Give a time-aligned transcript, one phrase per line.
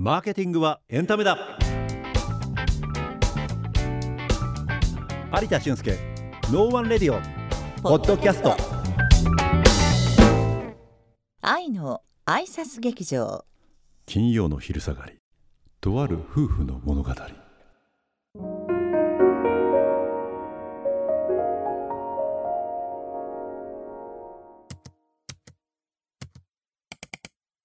[0.00, 1.58] マーケティングはエンタメだ。
[5.42, 5.98] 有田俊介
[6.52, 7.20] ノーワンレディオ
[7.82, 8.56] ポッドキャスト。
[11.42, 13.44] 愛の AISAS劇場。
[14.06, 15.18] 金曜の昼下がり
[15.80, 17.12] とある夫婦の物語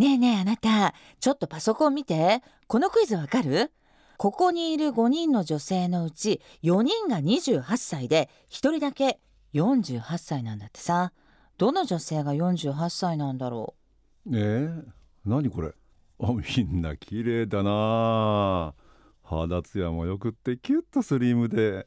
[0.00, 0.94] ねえねえあなた。
[1.20, 2.42] ちょっとパソコン見て。
[2.68, 3.70] このクイズわかる？
[4.16, 9.20] ここにいる5人の女性のうち4人が28歳で1人だけ
[9.52, 11.12] 48歳なんだってさ。
[11.58, 13.74] どの女性が48歳なんだろ
[14.24, 14.34] う？
[14.34, 14.84] えー、
[15.26, 15.72] 何これ？
[16.22, 18.72] あみんな綺麗だな
[19.30, 21.86] 肌ツヤもよくってキュッとスリムで。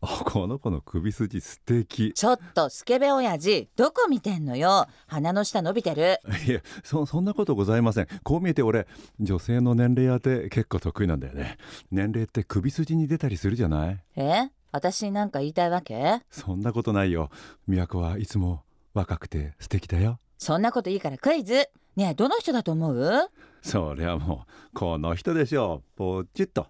[0.00, 2.08] あこの子の首筋素敵。
[2.08, 4.86] うちょっとスケベ親父どこ見てんのよ？
[5.06, 6.18] 鼻の下伸びてる？
[6.46, 8.08] いやそそんなことございません。
[8.22, 8.86] こう見えて俺
[9.20, 11.58] 女性の年齢当て結構得意なんだよね。
[11.90, 13.98] 年齢って首筋に出たりするじゃない？
[14.16, 14.50] え？
[14.72, 16.20] 私になんか言いたいわけ？
[16.30, 17.30] そんなことないよ。
[17.66, 18.62] 美和子はいつも
[18.94, 20.20] 若くて素敵だよ。
[20.38, 21.68] そんなこといいからクイズ。
[21.96, 23.30] ねえどの人だと思う？
[23.60, 25.98] そりゃもうこの人でしょう。
[25.98, 26.68] ポチッと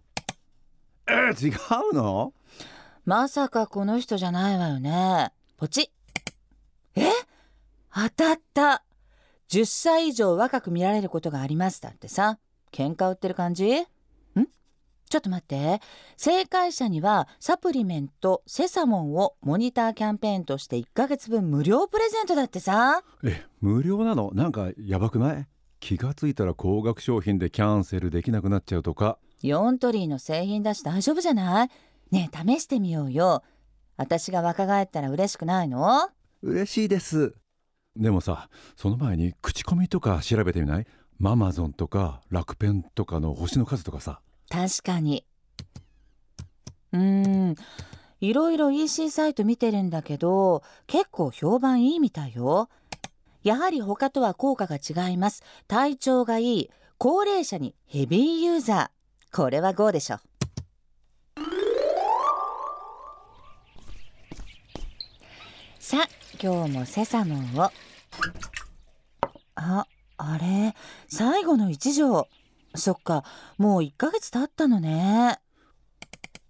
[1.08, 1.52] えー、違
[1.90, 2.32] うの？
[3.04, 5.32] まさかこの人じゃないわよね。
[5.56, 5.90] ポチ。
[6.94, 7.10] え？
[7.94, 8.84] 当たった。
[9.48, 12.38] 10歳以上若く見られることがありますだってさ。
[12.70, 13.80] 喧嘩売ってる感じ？
[13.80, 13.86] ん？
[15.08, 15.80] ちょっと待って。
[16.18, 23.02] 正解者にはサプリメントセサモンをモニターキャンペーンとして1ヶ月分無料プレゼントだってさ。
[23.24, 24.30] え無料なの？
[24.34, 25.46] なんかやばくない？
[25.80, 31.70] 気がついたら高額商品でキャンセルできなくなっちゃうとかヨントリーの製品だし大丈夫じゃない？
[32.10, 33.42] ねえ試してみようよ。
[33.96, 36.08] 私が若返ったら嬉しくないの？
[36.42, 37.34] 嬉しいです。
[37.96, 40.86] でもさその前に口コミとか調べてみない？
[41.18, 44.20] ママゾンとか楽天とかの星の数とかさ。
[44.48, 45.24] 確かに。
[46.92, 47.54] うーん。
[48.20, 52.68] いろいろ EC サイト見てるんだけど結構評判いいみたいよ。
[53.44, 55.44] やはり他とは効果が違います。
[55.68, 56.70] 体調がいい。
[56.98, 58.97] 高齢者にヘビーユーザー
[59.32, 60.18] これは GO でしょ。
[65.78, 66.08] さあ
[66.42, 67.70] 今日もセサモンを。
[69.54, 70.74] ああれ？
[71.08, 72.28] 最後の一条。
[72.74, 73.24] そっか。
[73.56, 75.38] もう1ヶ月経ったのね。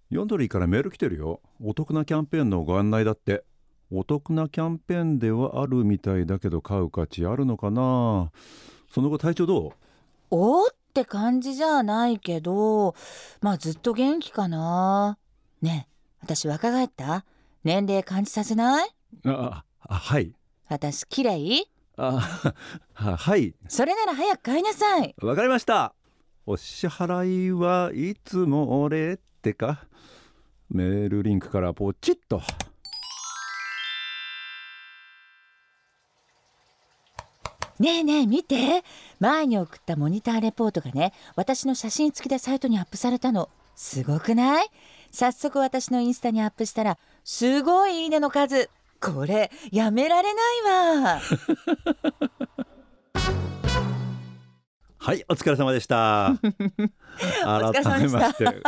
[0.09, 1.41] ヨンドリーからメール来てるよ。
[1.63, 3.43] お得なキャンペーンのご案内だって。
[3.91, 8.31] お得なキャンペーンではあるみたいだけど買う価値あるのかな？
[8.91, 9.71] その後体調どう？
[10.31, 10.69] おー
[10.99, 12.93] って感じじゃないけど
[13.41, 15.17] まあずっと元気かな。
[15.61, 17.25] ねえ私若返った？
[17.63, 18.89] 年齢感じさせない？
[19.25, 20.33] ああはい。
[20.67, 21.67] 私綺麗？
[21.95, 22.19] あ
[22.93, 23.55] ははい。
[23.69, 25.15] それなら早く買いなさい。
[25.21, 25.93] わかりました。
[26.45, 29.85] お支払いはいつも俺ってか。
[30.69, 32.41] メールリンクからポチッと
[37.79, 38.83] ねえねえ見て。
[39.19, 43.49] 前に送ったモニターレポートがね私の写真付きでサイトにアップされたの。
[43.75, 44.67] すごくない？
[45.11, 48.69] 早速私のインスタにアップしたらすごいいいねの数。
[48.99, 51.21] これやめられないわ。
[54.97, 56.33] はいお疲れ様でした。
[56.41, 58.63] 疲れ様でした改めまして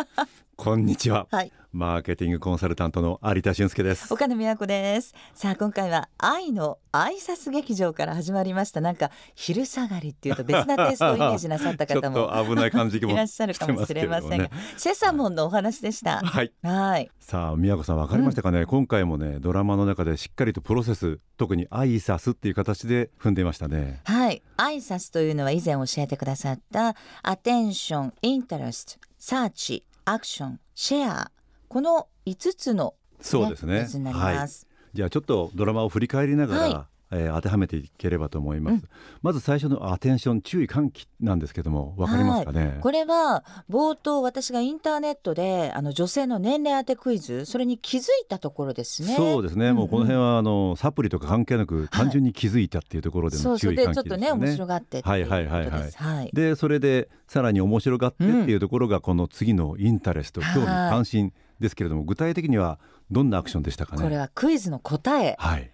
[0.63, 1.25] こんにちは。
[1.31, 1.51] はい。
[1.71, 4.13] マーケティングコンサルタントの有田俊介です。
[4.13, 5.15] 岡野美和子です。
[5.33, 8.79] さあ今回は愛の挨拶劇場から始まりました。
[8.79, 14.51] なんか昼下がりっていうと別なテイストをイメージなさった ちょっ方もと危ない感じもいらっしゃるかもしれませんが、ね。
[14.77, 16.19] セサモンのお話でした。
[16.19, 16.53] はい。
[16.61, 17.09] はい。
[17.19, 24.01] さあ宮子さん分かりましたかね、今回もねドラマの中でしっかりとプロセス特に挨拶っていう形で踏んでいましたね。
[24.03, 24.43] はい。
[24.57, 31.31] 挨拶というのは以前教えてくださったアテンション、インタレスト、サーチ、アクション、シェア
[31.67, 33.85] この5つの、そうですね。
[33.85, 34.35] 図になりはい。
[34.35, 38.89] ます、じゃあちょっとドラマを振り返りながら、はいえー当てはめていければと思います、うん
[39.21, 49.15] まず最初のアテンション注意喚起なんですけども分かりますかね、これは冒頭私がインターネットであの女性の年齢当てクイズそれに気づいたところですね。
[49.15, 54.45] そうですね、んんもうこの辺はあのサプリとか関係なく単純に気づいたっていうところでそうそうの注意喚起でちょっとねですよね。
[54.47, 55.91] 面白がってってはいはいはいはい。
[55.91, 56.29] はい。
[56.33, 62.79] でそれでさらに面白がってっていうところがこの次のインタレスト、はい興味関心ですけれども具体的には
[63.11, 64.03] どんなアクションでしたかね？
[64.03, 65.71] これはクイズの答えはい。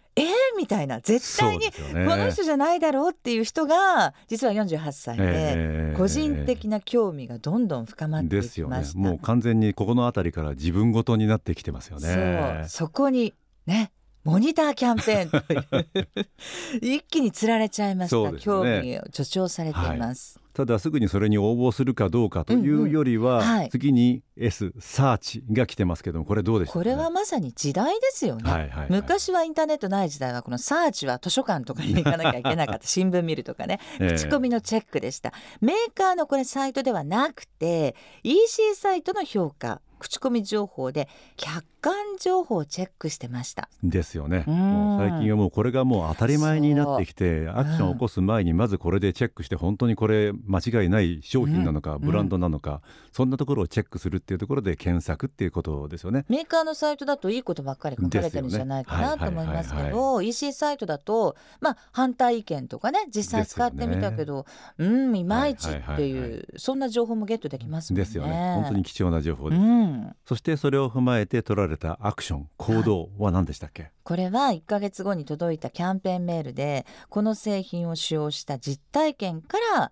[0.58, 8.78] えー、みたいな絶対にこの人じゃないだろうっていう人が実は48歳で、えー個人的な興味がどんどん深まっていですよね。
[8.78, 9.00] きました。
[9.00, 12.66] もう完全にここのあたりから自分ごとになってきてますよね。
[12.68, 13.34] そこに
[13.66, 13.92] ね
[14.24, 18.40] モニターキャンペーン 一気につられちゃいました、ね。
[18.40, 23.58] 興味を助長されています、ただすぐにそれに応募するかどうかというよりは、うんうん。
[23.58, 23.70] はい。
[23.70, 28.88] 次に S サーチが来てますけどもこれどうでしょうこれはまさに時代ですよね、はいはいはい。
[28.90, 33.80] 昔はインターネットない時代はこのサーチは図書館とかに行かなきゃいけなかった新聞見るとかね。
[34.02, 34.16] ええ。
[34.16, 35.32] 口コミのチェックでした、
[35.62, 44.44] メーカーのこれサイトではなくて EC サイトの評価口コミ情報で客観情報をチェックしてましたですよね。
[44.48, 56.26] うんもう最近はもうこれがもう当たり前になってきてアクションを起こす前にまずこれでチェックして本当にこれ間違いない商品なのか、うんブランドなのか、そんなところをチェックするっていうところで検索っていうことですよね。
[56.30, 64.46] メーカーのサイトだといいことばっかり書かれてるんじゃないかなと思いますけど EC サイトだとまあ反対意見とかね実際使ってみたけど、
[64.78, 68.06] うんいまいちっていう、そんな情報もゲットできますもんね。
[68.06, 68.54] ですよね。
[68.56, 69.62] 本当に貴重な情報です。
[69.88, 79.92] うんそしてそれを踏まえて取られたアクション行動は何でしたっけ、これは1ヶ月後に届いたキャンペーンメールでこの製品を使用した実体験から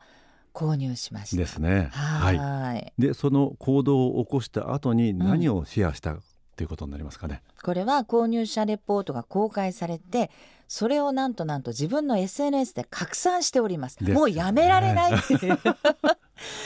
[0.53, 1.37] 購入しました。
[1.37, 1.89] ですね。
[1.91, 3.01] ははいい。
[3.01, 6.19] でその行動を起こした後に何をシェアしたっ
[6.55, 7.41] ていうことになりますかね？
[7.65, 10.29] これは購入者レポートが公開されて
[10.67, 14.03] それをなんとなんと自分の SNS で拡散しております。
[14.03, 14.13] ね。
[14.13, 15.13] もうやめられない。
[15.15, 15.59] っていう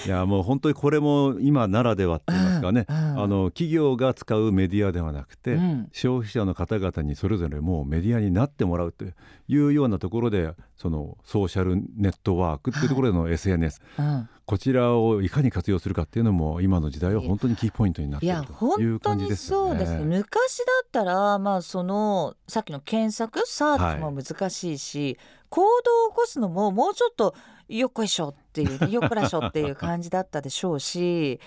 [0.06, 3.24] いやもう本当にこれも今ならではって言いますかね、うんうん。
[3.24, 5.90] あの企業が使うメディアではなくて、うん。
[5.92, 9.12] 消費者の方々にそれぞれもうメディアになってもらうとい
[9.48, 14.30] うようなところでそのソーシャルネットワークっていうところでの SNS、うん。
[14.46, 19.70] こちらをいかに活用するかっていうのも今の時代は本当にキーポイントになっているという感じですよね。
[19.72, 19.96] そうです。
[20.00, 25.18] ね昔だったらまあそのさっきの検索サーチも難しいし、
[25.50, 25.68] 行動
[26.08, 27.36] を起こすのももうちょっと
[27.70, 31.40] よっこいしょっていうよっこらしょっていう感じだったでしょうし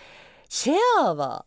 [0.48, 1.44] シェアは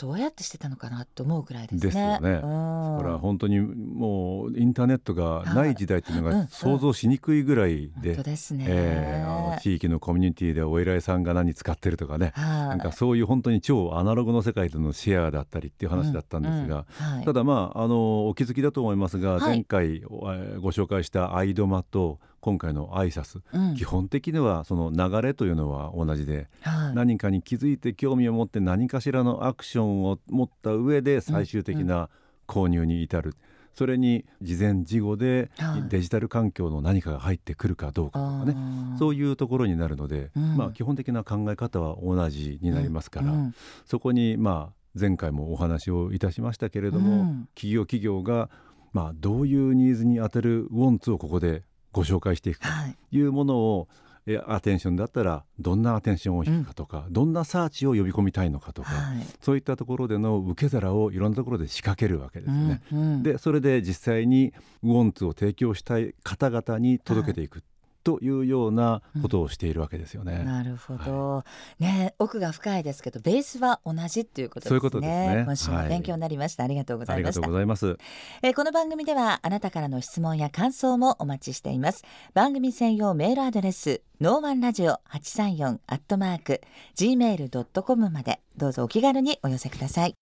[0.00, 1.80] どうやってしてたのかなと思うくらいですね。
[1.80, 2.30] ですよね。
[2.30, 2.40] うん。
[2.40, 9.58] これは本当にもうインターネットがない時代っていうのが想像しにくいぐらいで、本当ですね。
[9.60, 12.68] 地域のコミュニティでお偉いさんが何使ってるとかね、はい。
[12.68, 17.16] なんかそういう本当に超アナログの世界でのシェアだったりっていう話だったんですが、うんうん。
[17.16, 17.24] はい。
[17.26, 19.40] ただまああのお気づきだと思いますが、はい。
[19.40, 23.74] 前回ご紹介したアイドマと今回のアイサス、うん。
[23.76, 26.94] 基本的にはその流れというのは同じで、はい。
[26.94, 32.08] 何かに気づいて興味を持って何かしらのアクションを持った上で最終的な
[32.46, 33.34] 購入に至る、
[33.74, 35.88] それに事前事後ではい。
[35.88, 38.56] デジタル環境の何かが入ってくるかどうかとかね、
[38.98, 40.56] そういうところになるので、うん。
[40.56, 43.54] まあ、基本的な考え方は同じになりますから、うん。
[43.84, 47.48] そこにまあ前回もお話をいたしましたけれども、うん。
[47.54, 48.50] 企業企業が
[48.92, 52.68] まあどういうニーズに当たるウォンツをここでご紹介していくと
[53.12, 53.20] い。
[53.22, 53.88] うものを
[54.26, 59.26] えアテンションだったらどんなアテンションを引くかとか、どんなサーチを呼び込みたいのかとか、はい。
[59.40, 62.82] そういったところでの受け皿をいろんなところで仕掛けるわけですよね。
[62.92, 64.52] うんうんでそれで実際に
[64.82, 67.62] ウォンツを提供したい方々に届けていく
[68.02, 70.42] というようなことをしているわけですよね。
[70.44, 71.44] なるほど、
[71.78, 74.68] ね奥が深いですけどベースは同じっていうことですね。
[74.70, 75.42] そういうことですね。
[75.44, 77.96] 今週も勉強になりました、ありがとうござありがとういましたございます。
[78.42, 82.04] えーこの番組ではあなたからの質問や感想もお待ちしています。
[82.34, 86.60] 番組専用メールアドレスノーワンラジオ834アットマーク
[86.96, 88.40] gmail.com まで。
[88.56, 90.14] どうぞお気軽にお寄せください。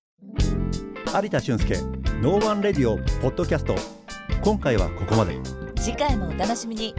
[1.15, 1.77] 有田俊介
[2.21, 3.75] ノーワンレディオポッドキャスト。
[4.43, 5.39] 今回はここまで。
[5.77, 6.95] 次回もお楽しみに